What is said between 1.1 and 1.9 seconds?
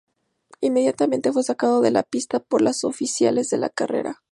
fue sacado